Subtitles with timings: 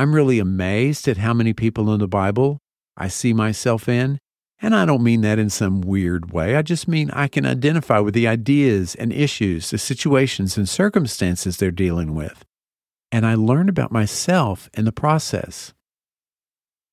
[0.00, 2.58] I'm really amazed at how many people in the Bible
[2.96, 4.18] I see myself in.
[4.62, 6.56] And I don't mean that in some weird way.
[6.56, 11.58] I just mean I can identify with the ideas and issues, the situations and circumstances
[11.58, 12.46] they're dealing with.
[13.12, 15.74] And I learn about myself in the process.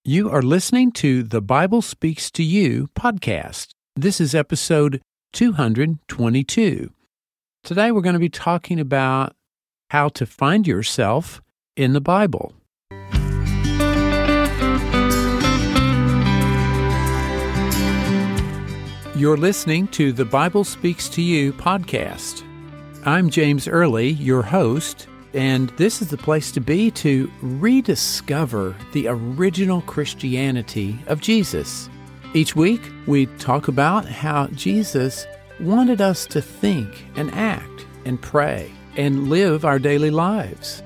[0.03, 3.69] You are listening to the Bible Speaks to You podcast.
[3.95, 5.01] This is episode
[5.31, 6.91] 222.
[7.63, 9.33] Today we're going to be talking about
[9.91, 11.41] how to find yourself
[11.77, 12.53] in the Bible.
[19.17, 22.43] You're listening to the Bible Speaks to You podcast.
[23.03, 29.07] I'm James Early, your host, and this is the place to be to rediscover the
[29.07, 31.89] original Christianity of Jesus.
[32.35, 35.25] Each week, we talk about how Jesus
[35.59, 40.83] wanted us to think and act and pray and live our daily lives.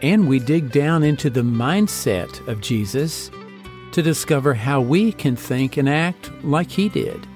[0.00, 3.30] And we dig down into the mindset of Jesus
[3.92, 7.27] to discover how we can think and act like he did.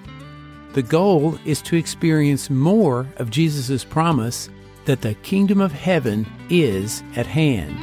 [0.74, 4.48] The goal is to experience more of Jesus' promise
[4.86, 7.76] that the kingdom of heaven is at hand.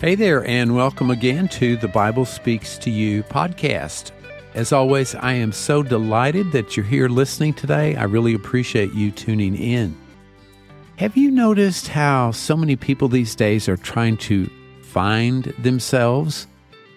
[0.00, 4.12] Hey there, and welcome again to the Bible Speaks to You podcast.
[4.54, 7.96] As always, I am so delighted that you're here listening today.
[7.96, 9.94] I really appreciate you tuning in.
[10.98, 16.46] Have you noticed how so many people these days are trying to find themselves?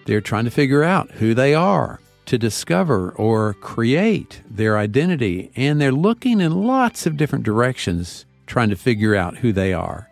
[0.06, 5.78] They're trying to figure out who they are, to discover or create their identity, and
[5.78, 10.08] they're looking in lots of different directions trying to figure out who they are.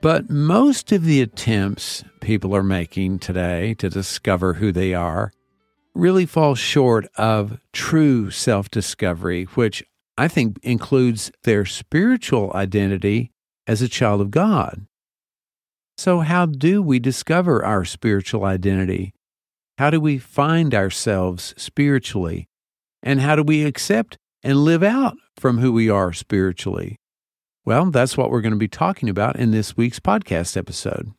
[0.00, 5.30] But most of the attempts people are making today to discover who they are
[5.94, 9.84] really fall short of true self discovery, which
[10.20, 13.30] I think includes their spiritual identity
[13.66, 14.84] as a child of God.
[15.96, 19.14] So, how do we discover our spiritual identity?
[19.78, 22.48] How do we find ourselves spiritually?
[23.02, 26.96] And how do we accept and live out from who we are spiritually?
[27.64, 31.12] Well, that's what we're going to be talking about in this week's podcast episode.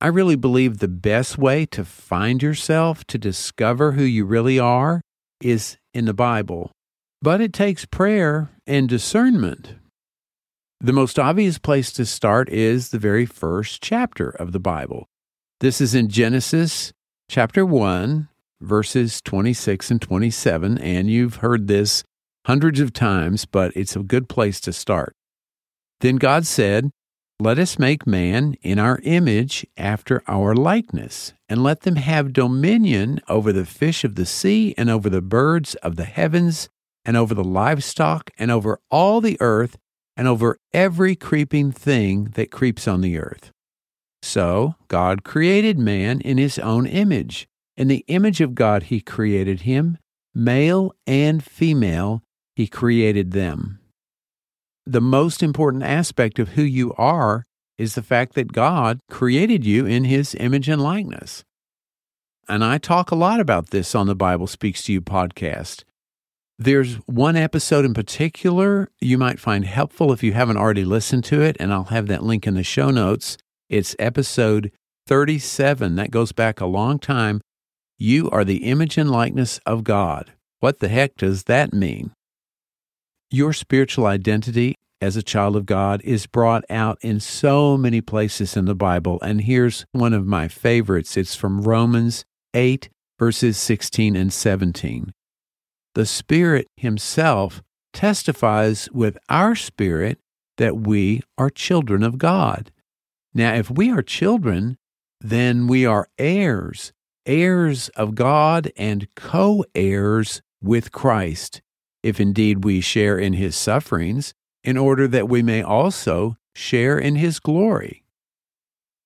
[0.00, 5.02] I really believe the best way to find yourself, to discover who you really are,
[5.42, 6.72] is in the Bible.
[7.22, 9.74] But it takes prayer and discernment.
[10.80, 15.06] The most obvious place to start is the very first chapter of the Bible.
[15.60, 16.94] This is in Genesis
[17.28, 18.28] chapter 1,
[18.62, 22.02] verses 26 and 27, and you've heard this
[22.46, 25.14] hundreds of times, but it's a good place to start.
[26.00, 26.90] Then God said,
[27.38, 33.20] Let us make man in our image after our likeness, and let them have dominion
[33.28, 36.70] over the fish of the sea, and over the birds of the heavens,
[37.04, 39.76] and over the livestock, and over all the earth,
[40.16, 43.50] and over every creeping thing that creeps on the earth.
[44.22, 47.46] So God created man in his own image.
[47.76, 49.96] In the image of God he created him,
[50.34, 52.22] male and female,
[52.54, 53.78] he created them.
[54.84, 57.44] The most important aspect of who you are
[57.78, 61.44] is the fact that God created you in his image and likeness.
[62.48, 65.84] And I talk a lot about this on the Bible Speaks to You podcast.
[66.62, 71.40] There's one episode in particular you might find helpful if you haven't already listened to
[71.40, 73.38] it, and I'll have that link in the show notes.
[73.70, 74.70] It's episode
[75.06, 75.96] 37.
[75.96, 77.40] That goes back a long time.
[77.96, 80.32] You are the image and likeness of God.
[80.58, 82.10] What the heck does that mean?
[83.30, 88.54] Your spiritual identity as a child of God is brought out in so many places
[88.54, 91.16] in the Bible, and here's one of my favorites.
[91.16, 95.14] It's from Romans 8, verses 16 and 17
[95.94, 97.62] the Spirit Himself
[97.92, 100.18] testifies with our spirit
[100.56, 102.70] that we are children of God.
[103.34, 104.76] Now, if we are children,
[105.20, 106.92] then we are heirs,
[107.26, 111.62] heirs of God and co heirs with Christ,
[112.02, 117.16] if indeed we share in His sufferings, in order that we may also share in
[117.16, 118.04] His glory.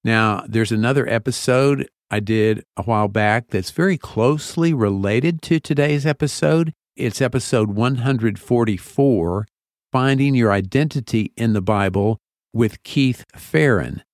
[0.03, 6.07] Now, there's another episode I did a while back that's very closely related to today's
[6.07, 6.73] episode.
[6.95, 9.47] It's episode 144
[9.91, 12.21] Finding Your Identity in the Bible
[12.53, 14.05] with Keith Ferrin.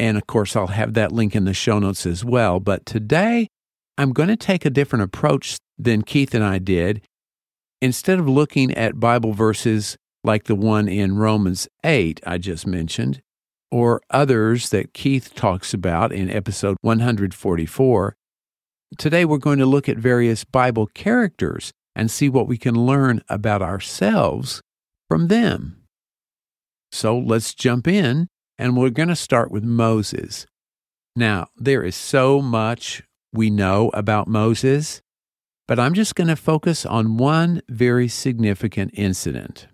[0.00, 2.58] And of course, I'll have that link in the show notes as well.
[2.58, 3.46] But today,
[3.96, 7.02] I'm going to take a different approach than Keith and I did.
[7.80, 13.22] Instead of looking at Bible verses like the one in Romans 8 I just mentioned,
[13.76, 18.16] or others that Keith talks about in episode 144,
[18.96, 23.22] Today we're going to look at various Bible characters and see what we can learn
[23.28, 24.62] about ourselves
[25.08, 25.82] from them.
[26.90, 30.46] So let's jump in, and we're going to start with Moses.
[31.14, 35.02] Now, there is so much we know about Moses,
[35.68, 39.66] but I'm just going to focus on one very significant incident.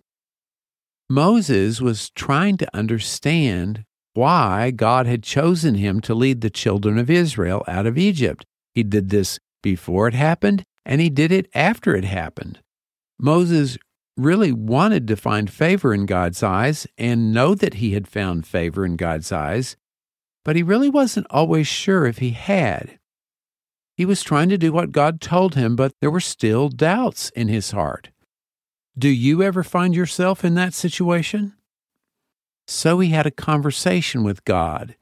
[1.08, 7.10] Moses was trying to understand why God had chosen him to lead the children of
[7.10, 8.44] Israel out of Egypt.
[8.74, 12.60] He did this before it happened, and he did it after it happened.
[13.18, 13.78] Moses
[14.16, 18.84] really wanted to find favor in God's eyes and know that he had found favor
[18.84, 19.76] in God's eyes,
[20.44, 22.98] but he really wasn't always sure if he had.
[23.96, 27.48] He was trying to do what God told him, but there were still doubts in
[27.48, 28.10] his heart.
[28.98, 31.54] Do you ever find yourself in that situation?
[32.66, 34.96] So he had a conversation with God.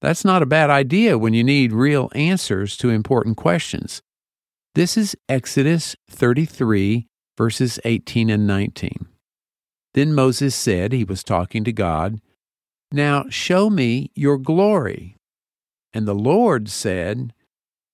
[0.00, 4.00] That's not a bad idea when you need real answers to important questions.
[4.74, 9.08] This is Exodus 33, verses 18 and 19.
[9.94, 12.20] Then Moses said, he was talking to God,
[12.92, 15.16] Now show me your glory.
[15.92, 17.32] And the Lord said,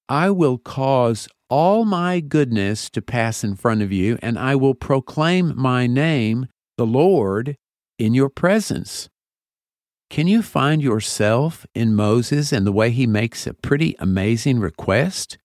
[0.08, 4.74] I will cause all my goodness to pass in front of you, and I will
[4.74, 7.56] proclaim my name, the Lord,
[7.98, 9.08] in your presence.
[10.10, 15.38] Can you find yourself in Moses and the way he makes a pretty amazing request?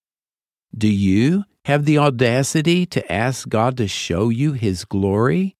[0.77, 5.55] Do you have the audacity to ask God to show you his glory?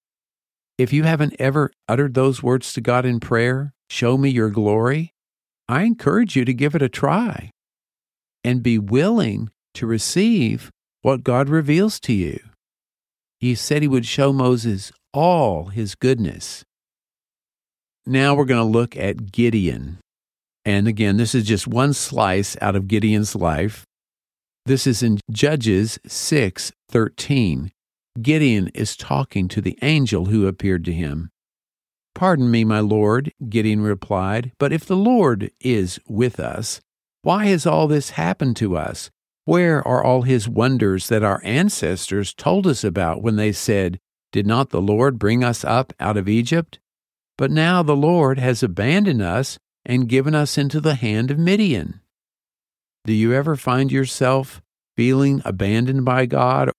[0.77, 5.13] If you haven't ever uttered those words to God in prayer, show me your glory,
[5.67, 7.51] I encourage you to give it a try
[8.43, 10.71] and be willing to receive
[11.01, 12.39] what God reveals to you.
[13.39, 16.63] He said he would show Moses all his goodness.
[18.09, 19.99] Now we're going to look at Gideon.
[20.65, 23.85] And again, this is just one slice out of Gideon's life.
[24.65, 27.69] This is in Judges 6:13.
[28.19, 31.29] Gideon is talking to the angel who appeared to him.
[32.15, 36.81] Pardon me, my lord, Gideon replied, but if the Lord is with us,
[37.21, 39.11] why has all this happened to us?
[39.45, 43.99] Where are all his wonders that our ancestors told us about when they said,
[44.31, 46.79] Did not the Lord bring us up out of Egypt?
[47.39, 52.01] But now the Lord has abandoned us and given us into the hand of Midian.
[53.05, 54.61] Do you ever find yourself
[54.97, 56.69] feeling abandoned by God?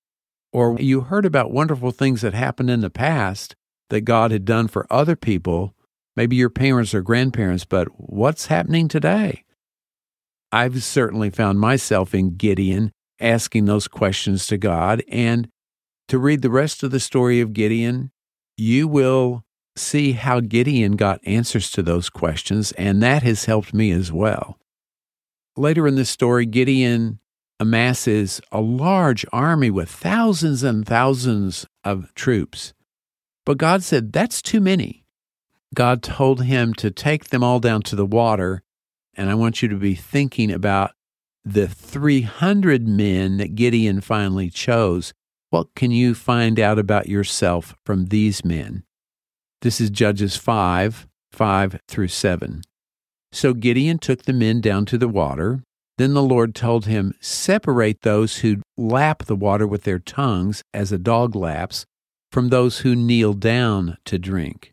[0.53, 3.57] Or you heard about wonderful things that happened in the past
[3.89, 5.75] that God had done for other people,
[6.15, 9.45] maybe your parents or grandparents, but what's happening today?
[10.53, 15.03] I've certainly found myself in Gideon asking those questions to God.
[15.09, 15.49] And
[16.09, 18.11] to read the rest of the story of Gideon,
[18.59, 19.43] you will
[19.81, 24.59] see how Gideon got answers to those questions, and that has helped me as well.
[25.57, 27.19] Later in the story, Gideon
[27.59, 32.73] amasses a large army with thousands and thousands of troops.
[33.45, 35.05] But God said, That's too many.
[35.75, 38.63] God told him to take them all down to the water
[39.15, 40.93] and I want you to be thinking about
[41.45, 45.13] the 300 men that Gideon finally chose.
[45.51, 48.85] What can you find out about yourself from these men?
[49.63, 52.63] This is Judges 5 5 through 7.
[53.31, 55.63] So Gideon took the men down to the water.
[55.99, 60.93] Then the Lord told him, Separate those who lap the water with their tongues, as
[60.93, 61.85] a dog laps,
[62.33, 64.73] from those who kneel down to drink.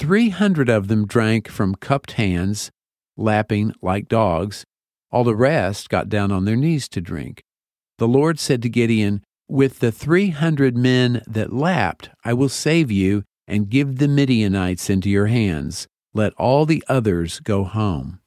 [0.00, 2.72] Three hundred of them drank from cupped hands,
[3.16, 4.64] lapping like dogs.
[5.12, 7.40] All the rest got down on their knees to drink.
[7.98, 12.90] The Lord said to Gideon, With the three hundred men that lapped, I will save
[12.90, 15.86] you and give the Midianites into your hands.
[16.14, 18.20] Let all the others go home.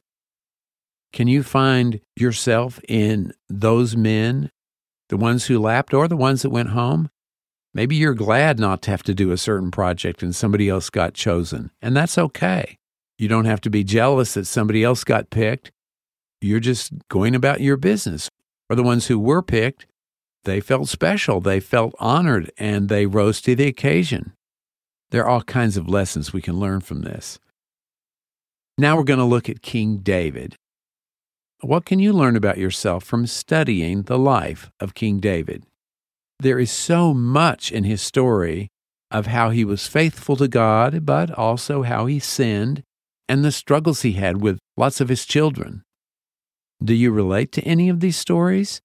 [1.11, 4.51] Can you find yourself in those men,
[5.09, 7.09] the ones who lapped or the ones that went home?
[7.73, 11.13] Maybe you're glad not to have to do a certain project and somebody else got
[11.13, 12.77] chosen, and that's okay.
[13.17, 15.71] You don't have to be jealous that somebody else got picked.
[16.41, 18.29] You're just going about your business.
[18.69, 19.87] Or the ones who were picked,
[20.45, 24.33] they felt special, they felt honored, and they rose to the occasion.
[25.11, 27.39] There are all kinds of lessons we can learn from this.
[28.77, 30.55] Now we're going to look at King David.
[31.61, 35.65] What can you learn about yourself from studying the life of King David?
[36.39, 38.69] There is so much in his story
[39.11, 42.83] of how he was faithful to God, but also how he sinned
[43.27, 45.83] and the struggles he had with lots of his children.
[46.81, 48.79] Do you relate to any of these stories?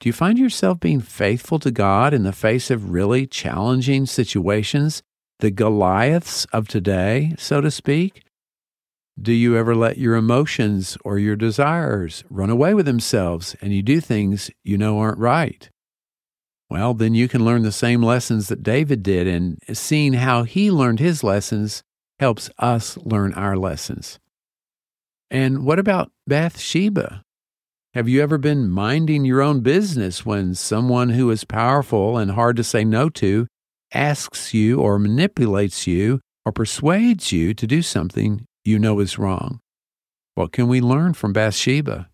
[0.00, 5.02] Do you find yourself being faithful to God in the face of really challenging situations,
[5.40, 8.24] the Goliaths of today, so to speak?
[9.20, 13.82] Do you ever let your emotions or your desires run away with themselves and you
[13.82, 15.70] do things you know aren't right?
[16.68, 20.70] Well, then you can learn the same lessons that David did, and seeing how he
[20.70, 21.84] learned his lessons
[22.18, 24.18] helps us learn our lessons.
[25.30, 27.22] And what about Bathsheba?
[27.92, 32.56] Have you ever been minding your own business when someone who is powerful and hard
[32.56, 33.46] to say no to
[33.94, 39.60] asks you or manipulates you or persuades you to do something you know is wrong?
[40.34, 42.08] What can we learn from Bathsheba?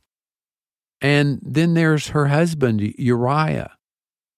[1.01, 3.73] And then there's her husband, Uriah.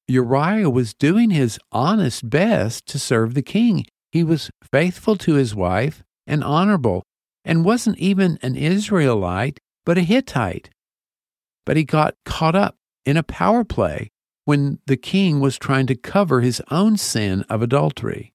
[0.06, 3.84] Uriah was doing his honest best to serve the king.
[4.12, 7.02] He was faithful to his wife and honorable,
[7.44, 10.70] and wasn't even an Israelite, but a Hittite.
[11.66, 14.10] But he got caught up in a power play
[14.44, 18.32] when the king was trying to cover his own sin of adultery.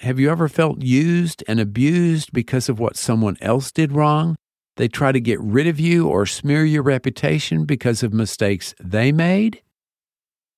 [0.00, 4.36] Have you ever felt used and abused because of what someone else did wrong?
[4.76, 9.10] They try to get rid of you or smear your reputation because of mistakes they
[9.10, 9.60] made?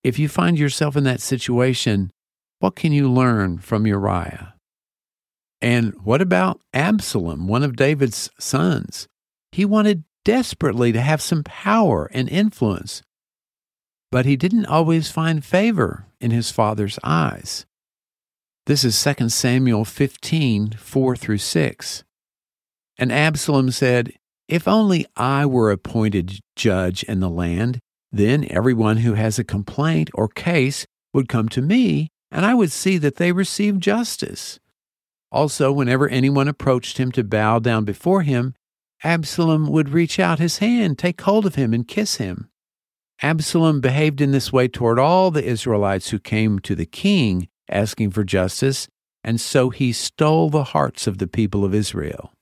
[0.05, 2.11] If you find yourself in that situation,
[2.59, 4.55] what can you learn from Uriah?
[5.63, 9.09] And what about Absalom, one of David's sons?
[9.53, 13.03] He wanted desperately to have some power and influence,
[14.11, 17.67] but he didn't always find favor in his father's eyes.
[18.67, 22.05] This is 2 Samuel 15 4 through 6.
[22.99, 24.13] And Absalom said,
[24.49, 27.81] If only I were appointed judge in the land,
[28.13, 32.73] then everyone who has a complaint or case would come to me, and I would
[32.73, 34.59] see that they receive justice.
[35.33, 38.55] Also, whenever anyone approached him to bow down before him,
[39.03, 42.50] Absalom would reach out his hand, take hold of him, and kiss him.
[43.23, 48.11] Absalom behaved in this way toward all the Israelites who came to the king asking
[48.11, 48.89] for justice,
[49.23, 52.33] and so he stole the hearts of the people of Israel.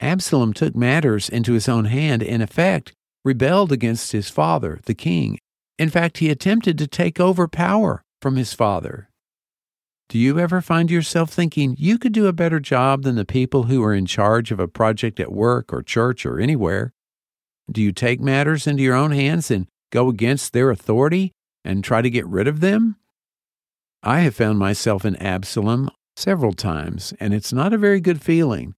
[0.00, 2.92] Absalom took matters into his own hand, in effect,
[3.24, 5.38] rebelled against his father, the king.
[5.78, 9.08] In fact, he attempted to take over power from his father.
[10.08, 13.64] Do you ever find yourself thinking you could do a better job than the people
[13.64, 16.92] who are in charge of a project at work or church or anywhere?
[17.70, 21.30] Do you take matters into your own hands and go against their authority
[21.64, 22.96] and try to get rid of them?
[24.02, 28.74] I have found myself in Absalom several times, and it's not a very good feeling.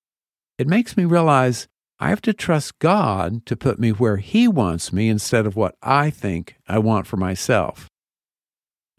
[0.59, 1.67] It makes me realize
[1.99, 5.77] I have to trust God to put me where He wants me instead of what
[5.83, 7.89] I think I want for myself.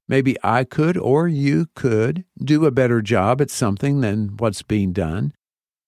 [0.08, 4.94] Maybe I could or you could do a better job at something than what's being
[4.94, 5.34] done,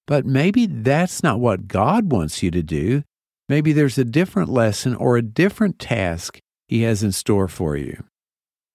[0.05, 3.03] but maybe that's not what God wants you to do.
[3.49, 8.03] Maybe there's a different lesson or a different task He has in store for you.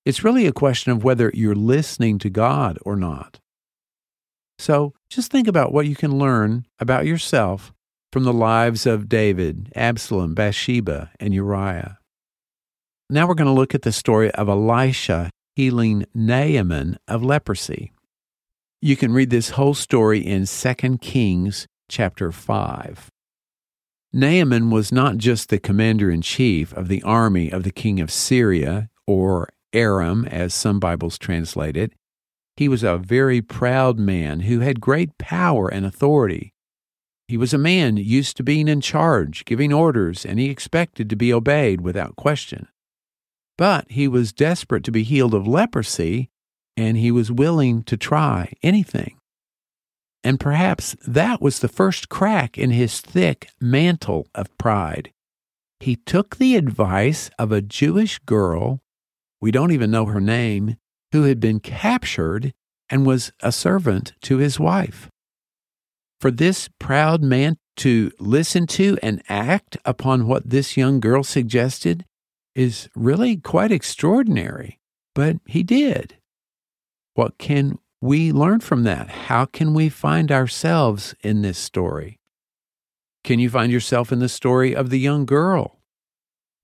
[0.04, 3.38] It's really a question of whether you're listening to God or not.
[4.58, 7.72] So just think about what you can learn about yourself
[8.12, 11.98] from the lives of David, Absalom, Bathsheba, and Uriah.
[13.10, 17.92] Now we're going to look at the story of Elisha healing Naaman of leprosy.
[18.80, 23.11] You can read this whole story in 2 Kings chapter 5.
[24.12, 28.10] Naaman was not just the commander in chief of the army of the king of
[28.10, 31.94] Syria, or Aram, as some Bibles translate it.
[32.56, 36.52] He was a very proud man who had great power and authority.
[37.26, 41.16] He was a man used to being in charge, giving orders, and he expected to
[41.16, 42.68] be obeyed without question.
[43.56, 46.28] But he was desperate to be healed of leprosy,
[46.76, 49.16] and he was willing to try anything.
[50.24, 55.12] And perhaps that was the first crack in his thick mantle of pride.
[55.80, 58.80] He took the advice of a Jewish girl,
[59.40, 60.76] we don't even know her name,
[61.10, 62.52] who had been captured
[62.88, 65.10] and was a servant to his wife
[66.22, 72.04] for this proud man to listen to and act upon what this young girl suggested
[72.54, 74.78] is really quite extraordinary.
[75.16, 76.18] But he did.
[77.14, 79.08] What can we learn from that?
[79.08, 82.18] How can we find ourselves in this story?
[83.22, 85.78] Can you find yourself in the story of the young girl?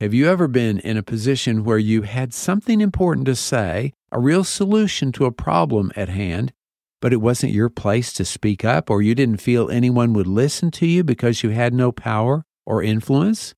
[0.01, 4.19] Have you ever been in a position where you had something important to say, a
[4.19, 6.53] real solution to a problem at hand,
[7.01, 10.73] but it wasn't your place to speak up, or you didn't feel anyone would listen
[10.73, 13.55] to you because you had no power or influence?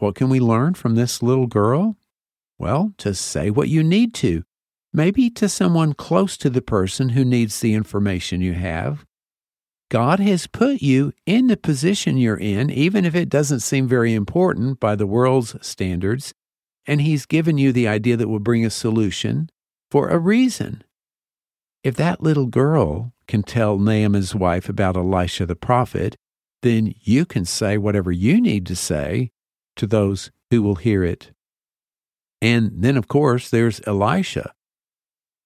[0.00, 1.96] What can we learn from this little girl?
[2.58, 4.42] Well, to say what you need to,
[4.92, 9.04] maybe to someone close to the person who needs the information you have.
[9.90, 14.14] God has put you in the position you're in, even if it doesn't seem very
[14.14, 16.32] important by the world's standards,
[16.86, 19.50] and He's given you the idea that will bring a solution
[19.90, 20.84] for a reason.
[21.82, 26.16] If that little girl can tell Naaman's wife about Elisha the prophet,
[26.62, 29.30] then you can say whatever you need to say
[29.76, 31.32] to those who will hear it.
[32.42, 34.52] And then, of course, there's Elisha.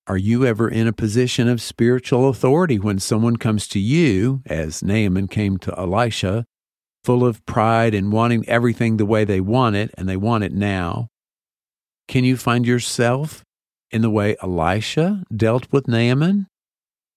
[0.07, 4.83] Are you ever in a position of spiritual authority when someone comes to you, as
[4.83, 6.45] Naaman came to Elisha,
[7.03, 10.53] full of pride and wanting everything the way they want it, and they want it
[10.53, 11.09] now?
[12.07, 13.45] Can you find yourself
[13.91, 16.49] in the way Elisha dealt with Naaman?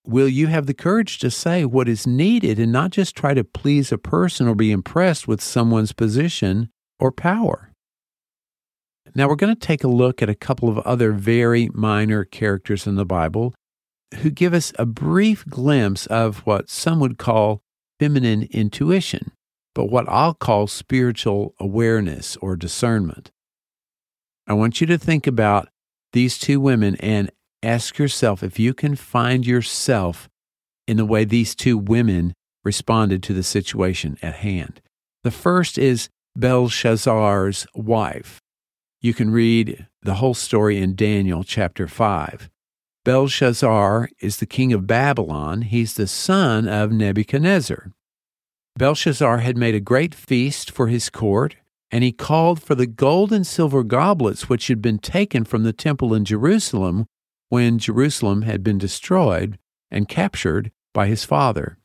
[0.06, 3.44] Will you have the courage to say what is needed and not just try to
[3.44, 6.70] please a person or be impressed with someone's position
[7.02, 7.67] or power?
[9.18, 12.86] Now, we're going to take a look at a couple of other very minor characters
[12.86, 13.56] in the Bible
[14.18, 17.64] who give us a brief glimpse of what some would call
[18.00, 19.32] feminine intuition,
[19.74, 23.32] but what I'll call spiritual awareness or discernment.
[24.46, 25.68] I want you to think about
[26.14, 27.32] these two women and
[27.64, 30.30] ask yourself if you can find yourself
[30.88, 34.80] in the way these two women responded to the situation at hand.
[35.24, 38.40] The first is Belshazzar's wife.
[39.00, 42.50] You can read the whole story in Daniel chapter 5.
[43.06, 45.62] Belshazzar is the king of Babylon.
[45.62, 47.92] He's the son of Nebuchadnezzar.
[48.76, 51.58] Belshazzar had made a great feast for his court
[51.92, 55.74] and he called for the gold and silver goblets which had been taken from the
[55.74, 57.06] temple in Jerusalem
[57.50, 59.58] when Jerusalem had been destroyed
[59.90, 61.78] and captured by his father.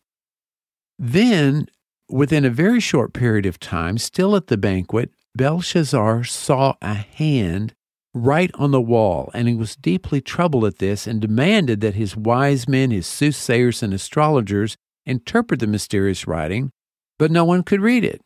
[0.98, 1.66] Then,
[2.08, 7.74] within a very short period of time, still at the banquet, Belshazzar saw a hand
[8.14, 12.16] right on the wall, and he was deeply troubled at this and demanded that his
[12.16, 16.70] wise men, his soothsayers, and astrologers interpret the mysterious writing,
[17.18, 18.20] but no one could read it.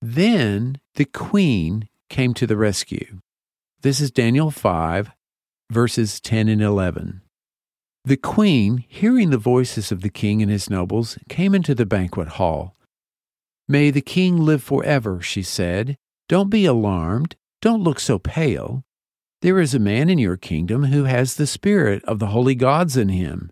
[0.00, 3.18] Then the queen came to the rescue.
[3.82, 5.10] This is Daniel 5,
[5.70, 7.20] verses 10 and 11.
[8.06, 12.28] The queen, hearing the voices of the king and his nobles, came into the banquet
[12.28, 12.74] hall.
[13.68, 15.96] May the king live forever, she said.
[16.28, 17.36] Don't be alarmed.
[17.60, 18.84] Don't look so pale.
[19.42, 22.96] There is a man in your kingdom who has the spirit of the holy gods
[22.96, 23.50] in him.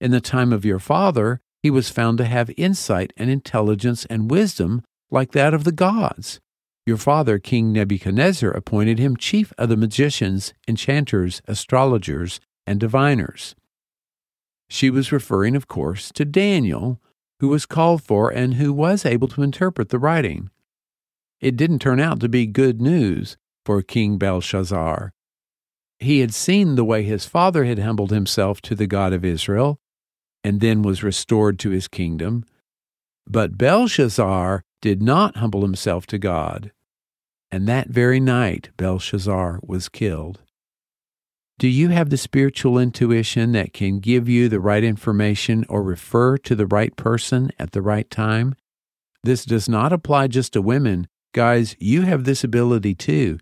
[0.00, 4.30] In the time of your father, he was found to have insight and intelligence and
[4.30, 6.40] wisdom like that of the gods.
[6.86, 13.54] Your father, King Nebuchadnezzar, appointed him chief of the magicians, enchanters, astrologers, and diviners.
[14.68, 17.00] She was referring, of course, to Daniel,
[17.40, 20.50] who was called for and who was able to interpret the writing.
[21.40, 25.12] It didn't turn out to be good news for King Belshazzar.
[25.98, 29.78] He had seen the way his father had humbled himself to the God of Israel
[30.42, 32.44] and then was restored to his kingdom.
[33.26, 36.72] But Belshazzar did not humble himself to God.
[37.50, 40.40] And that very night, Belshazzar was killed.
[41.58, 46.38] Do you have the spiritual intuition that can give you the right information or refer
[46.38, 48.54] to the right person at the right time?
[49.22, 51.06] This does not apply just to women.
[51.32, 53.38] Guys, you have this ability too.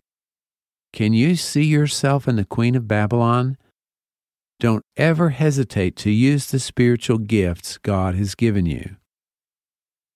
[0.93, 3.57] Can you see yourself in the Queen of Babylon?
[4.61, 8.97] Don't ever hesitate to use the spiritual gifts God has given you.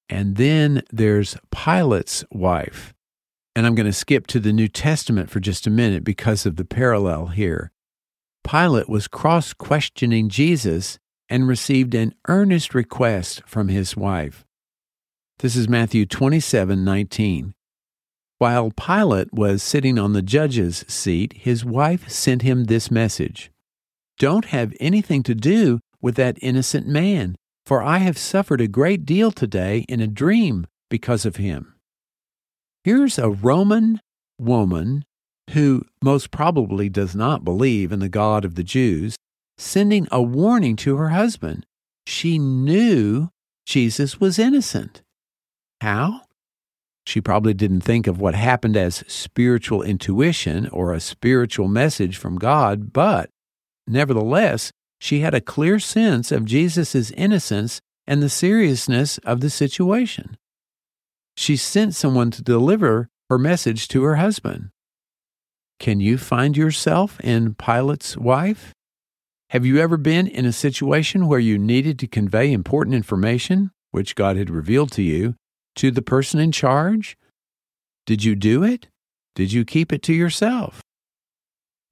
[0.08, 2.92] And then there's Pilate's wife.
[3.54, 6.56] And I'm going to skip to the New Testament for just a minute because of
[6.56, 7.70] the parallel here.
[8.44, 14.44] Pilate was cross questioning Jesus and received an earnest request from his wife.
[15.38, 17.54] This is Matthew 27 19.
[18.42, 23.52] While Pilate was sitting on the judge's seat, his wife sent him this message
[24.18, 29.06] Don't have anything to do with that innocent man, for I have suffered a great
[29.06, 31.76] deal today in a dream because of him.
[32.82, 34.00] Here's a Roman
[34.40, 35.04] woman
[35.50, 39.14] who most probably does not believe in the God of the Jews
[39.56, 41.64] sending a warning to her husband.
[42.08, 43.28] She knew
[43.66, 45.00] Jesus was innocent.
[45.80, 46.21] How?
[47.06, 52.38] She probably didn't think of what happened as spiritual intuition or a spiritual message from
[52.38, 53.28] God, but
[53.86, 60.36] nevertheless, she had a clear sense of Jesus' innocence and the seriousness of the situation.
[61.36, 64.70] She sent someone to deliver her message to her husband.
[65.80, 68.72] Can you find yourself in Pilate's wife?
[69.50, 74.14] Have you ever been in a situation where you needed to convey important information, which
[74.14, 75.34] God had revealed to you,
[75.76, 77.16] to the person in charge?
[78.06, 78.88] Did you do it?
[79.34, 80.82] Did you keep it to yourself?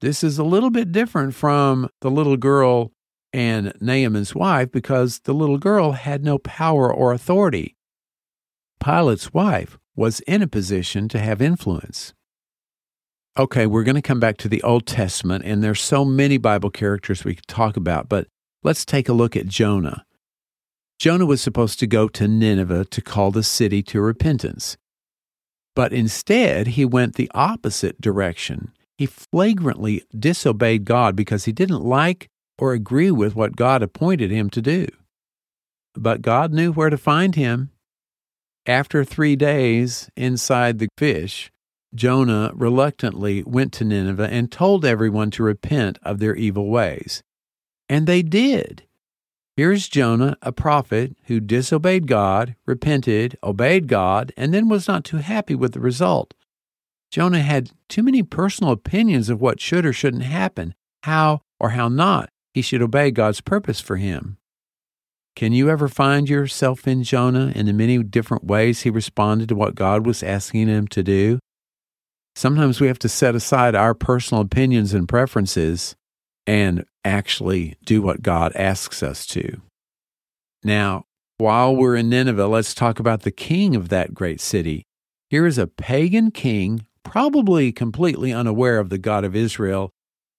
[0.01, 2.91] This is a little bit different from the little girl
[3.33, 7.75] and Naaman's wife because the little girl had no power or authority.
[8.79, 12.13] Pilate's wife was in a position to have influence.
[13.37, 16.69] Okay, we're going to come back to the Old Testament, and there's so many Bible
[16.69, 18.27] characters we could talk about, but
[18.63, 20.03] let's take a look at Jonah.
[21.01, 24.77] Jonah was supposed to go to Nineveh to call the city to repentance.
[25.75, 28.71] But instead, he went the opposite direction.
[28.99, 32.27] He flagrantly disobeyed God because he didn't like
[32.59, 34.85] or agree with what God appointed him to do.
[35.95, 37.71] But God knew where to find him.
[38.67, 41.51] After three days inside the fish,
[41.95, 47.23] Jonah reluctantly went to Nineveh and told everyone to repent of their evil ways.
[47.89, 48.83] And they did.
[49.57, 55.17] Here's Jonah, a prophet who disobeyed God, repented, obeyed God, and then was not too
[55.17, 56.33] happy with the result.
[57.11, 61.89] Jonah had too many personal opinions of what should or shouldn't happen, how or how
[61.89, 64.37] not he should obey God's purpose for him.
[65.35, 69.55] Can you ever find yourself in Jonah in the many different ways he responded to
[69.55, 71.39] what God was asking him to do?
[72.35, 75.95] Sometimes we have to set aside our personal opinions and preferences
[76.47, 79.61] and actually do what God asks us to.
[80.63, 81.05] Now,
[81.37, 84.85] while we're in Nineveh, let's talk about the king of that great city.
[85.29, 89.91] Here is a pagan king probably completely unaware of the God of Israel,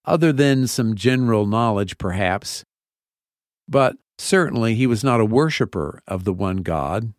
[0.05, 2.63] other than some general knowledge, perhaps.
[3.67, 7.13] But certainly he was not a worshiper of the one God.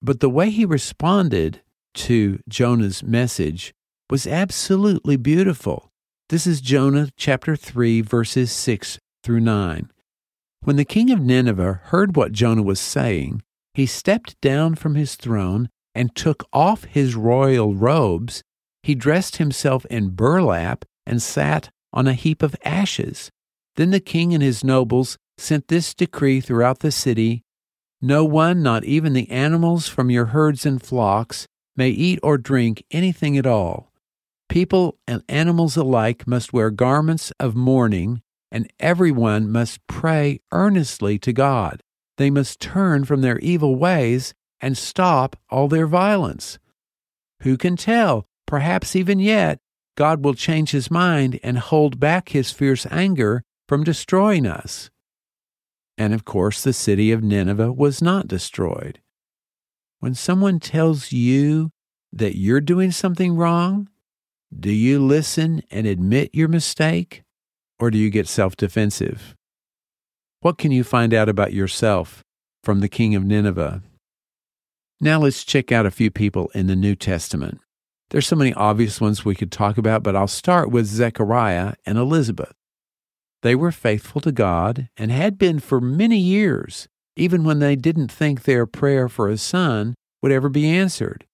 [0.00, 1.60] But the way he responded
[1.94, 3.72] to Jonah's message
[4.10, 5.91] was absolutely beautiful.
[6.32, 9.90] This is Jonah chapter 3, verses 6 through 9.
[10.62, 13.42] When the king of Nineveh heard what Jonah was saying,
[13.74, 18.42] he stepped down from his throne and took off his royal robes
[18.82, 23.30] he dressed himself in burlap and sat on a heap of ashes.
[23.76, 27.42] Then the king and his nobles sent this decree throughout the city
[28.00, 32.82] No one, not even the animals from your herds and flocks, may eat or drink
[32.90, 33.91] anything at all.
[34.52, 41.32] People and animals alike must wear garments of mourning, and everyone must pray earnestly to
[41.32, 41.82] God.
[42.18, 46.58] They must turn from their evil ways and stop all their violence.
[47.44, 48.26] Who can tell?
[48.46, 49.58] Perhaps even yet,
[49.96, 54.90] God will change his mind and hold back his fierce anger from destroying us.
[55.96, 59.00] And of course, the city of Nineveh was not destroyed.
[60.00, 61.70] When someone tells you
[62.12, 63.88] that you're doing something wrong,
[64.58, 67.22] do you listen and admit your mistake,
[67.78, 69.34] or do you get self defensive?
[70.40, 72.22] What can you find out about yourself
[72.62, 73.82] from the king of Nineveh?
[75.00, 77.60] Now let's check out a few people in the New Testament.
[78.10, 81.96] There's so many obvious ones we could talk about, but I'll start with Zechariah and
[81.96, 82.52] Elizabeth.
[83.42, 88.12] They were faithful to God and had been for many years, even when they didn't
[88.12, 91.24] think their prayer for a son would ever be answered.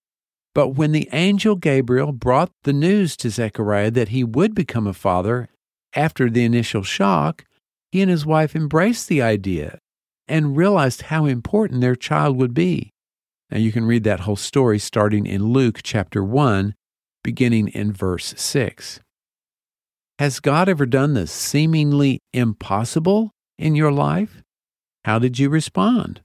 [0.54, 4.92] But when the angel Gabriel brought the news to Zechariah that he would become a
[4.92, 5.48] father
[5.94, 7.44] after the initial shock,
[7.92, 9.78] he and his wife embraced the idea
[10.26, 12.90] and realized how important their child would be.
[13.50, 16.74] Now you can read that whole story starting in Luke chapter 1,
[17.24, 19.00] beginning in verse 6.
[20.18, 24.42] Has God ever done the seemingly impossible in your life?
[25.04, 26.20] How did you respond?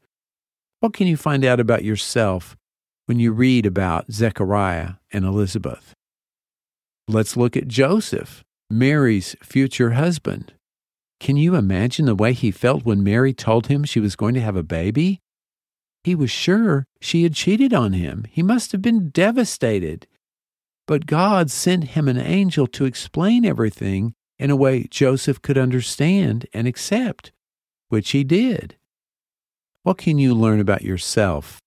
[0.79, 2.57] What can you find out about yourself
[3.05, 5.93] when you read about Zechariah and Elizabeth?
[7.07, 10.53] Let's look at Joseph, Mary's future husband.
[11.19, 14.41] Can you imagine the way he felt when Mary told him she was going to
[14.41, 15.19] have a baby?
[16.03, 18.25] He was sure she had cheated on him.
[18.29, 20.07] He must have been devastated.
[20.85, 26.45] But God sent him an angel to explain everything in a way Joseph could understand
[26.53, 27.31] and accept,
[27.87, 28.75] which he did.
[29.83, 31.59] What can you learn about yourself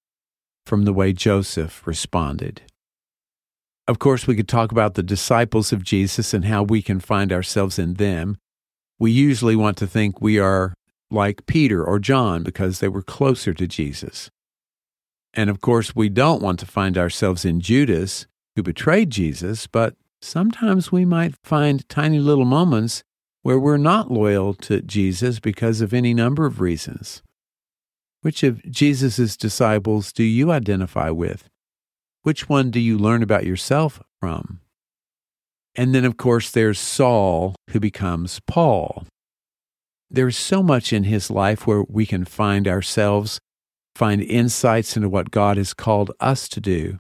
[0.66, 2.62] from the way Joseph responded?
[3.88, 7.32] Of course, we could talk about the disciples of Jesus and how we can find
[7.32, 8.36] ourselves in them.
[8.98, 10.74] We usually want to think we are
[11.10, 14.28] like Peter or John because they were closer to Jesus.
[15.32, 18.26] And of course, we don't want to find ourselves in Judas,
[18.56, 23.04] who betrayed Jesus, but sometimes we might find tiny little moments
[23.42, 27.22] where we're not loyal to Jesus because of any number of reasons.
[28.26, 31.48] Which of Jesus' disciples do you identify with?
[32.24, 34.58] Which one do you learn about yourself from?
[35.76, 39.06] And then, of course, there's Saul, who becomes Paul.
[40.10, 43.38] There's so much in his life where we can find ourselves,
[43.94, 46.98] find insights into what God has called us to do.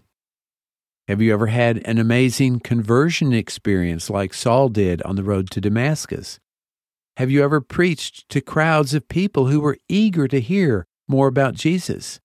[1.08, 5.60] Have you ever had an amazing conversion experience like Saul did on the road to
[5.60, 6.38] Damascus?
[7.16, 11.54] Have you ever preached to crowds of people who were eager to hear more about
[11.54, 12.20] Jesus?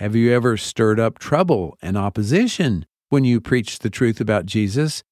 [0.00, 5.02] Have you ever stirred up trouble and opposition when you preached the truth about Jesus?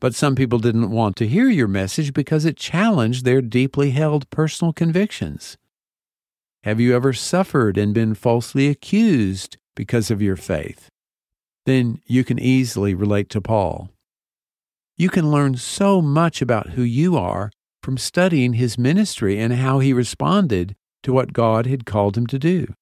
[0.00, 4.28] But some people didn't want to hear your message because it challenged their deeply held
[4.30, 5.56] personal convictions.
[6.64, 10.88] Have you ever suffered and been falsely accused because of your faith?
[11.66, 13.90] Then you can easily relate to Paul.
[14.96, 17.50] You can learn so much about who you are
[17.82, 22.38] from studying his ministry and how he responded to what God had called him to
[22.38, 22.74] do.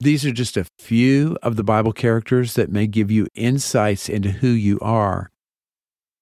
[0.00, 4.30] These are just a few of the Bible characters that may give you insights into
[4.30, 5.30] who you are.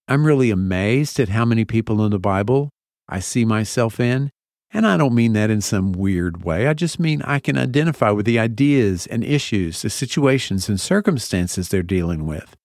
[0.06, 2.70] I'm really amazed at how many people in the Bible
[3.08, 4.30] I see myself in.
[4.72, 6.68] And I don't mean that in some weird way.
[6.68, 11.68] I just mean I can identify with the ideas and issues, the situations and circumstances
[11.68, 12.56] they're dealing with.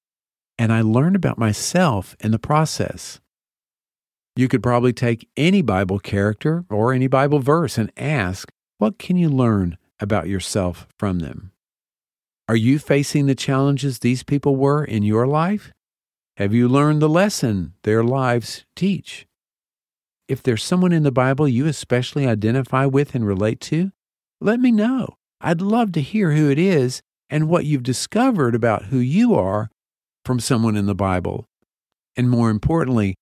[0.58, 3.20] And I learn about myself in the process.
[4.36, 9.16] You could probably take any Bible character or any Bible verse and ask, what can
[9.16, 11.52] you learn about yourself from them?
[12.50, 15.72] Are you facing the challenges these people were in your life?
[16.36, 19.26] Have you learned the lesson their lives teach?
[20.28, 23.92] If there's someone in the Bible you especially identify with and relate to,
[24.42, 25.16] let me know.
[25.40, 29.70] I'd love to hear who it is and what you've discovered about who you are
[30.26, 31.46] from someone in the Bible.
[32.18, 33.16] And more importantly,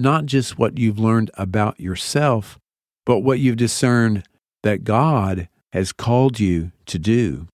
[0.00, 2.58] not just what you've learned about yourself,
[3.06, 4.24] but what you've discerned
[4.62, 7.48] that God has called you to do.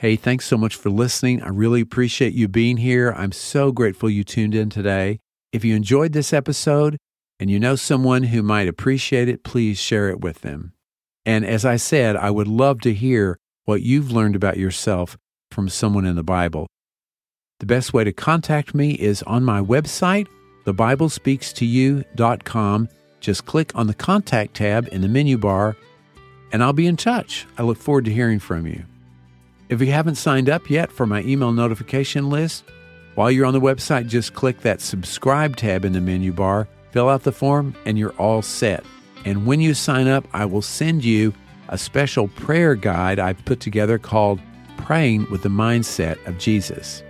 [0.00, 1.42] Hey, thanks so much for listening.
[1.42, 3.12] I really appreciate you being here.
[3.16, 5.18] I'm so grateful you tuned in today.
[5.52, 6.98] If you enjoyed this episode
[7.40, 10.72] and you know someone who might appreciate it, please share it with them.
[11.26, 15.16] And as I said, I would love to hear what you've learned about yourself
[15.50, 16.68] from someone in the Bible.
[17.60, 20.28] The best way to contact me is on my website,
[20.72, 22.88] thebiblespeakstoyou.com.
[23.20, 25.76] Just click on the contact tab in the menu bar,
[26.52, 27.46] and I'll be in touch.
[27.56, 28.84] I look forward to hearing from you.
[29.68, 32.64] If you haven't signed up yet for my email notification list,
[33.16, 37.08] while you're on the website, just click that subscribe tab in the menu bar, fill
[37.08, 38.84] out the form, and you're all set.
[39.24, 41.34] And when you sign up, I will send you
[41.68, 44.40] a special prayer guide I've put together called
[44.76, 47.02] Praying with the Mindset of Jesus.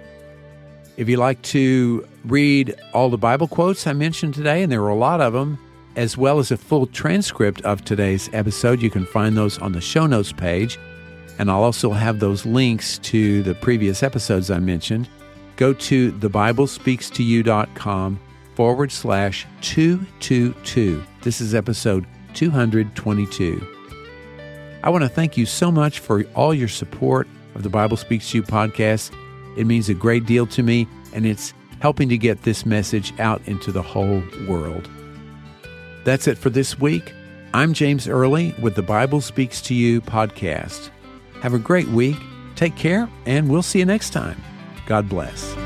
[0.98, 4.88] If you like to read all the Bible quotes I mentioned today, and there were
[4.88, 5.58] a lot of them,
[5.96, 9.80] as well as a full transcript of today's episode, you can find those on the
[9.80, 10.78] show notes page
[11.38, 15.08] and I'll also have those links to the previous episodes I mentioned.
[15.56, 18.20] Go to thebiblespeakstoyou.com
[18.54, 21.02] forward slash 222.
[21.22, 23.66] This is episode 222.
[24.82, 28.30] I want to thank you so much for all your support of the Bible Speaks
[28.30, 29.12] to You podcast.
[29.58, 33.42] It means a great deal to me, and it's helping to get this message out
[33.46, 34.88] into the whole world.
[36.04, 37.12] That's it for this week.
[37.52, 40.90] I'm James Early with the Bible Speaks to You podcast.
[41.42, 42.18] Have a great week.
[42.54, 44.40] Take care, and we'll see you next time.
[44.86, 45.56] God bless.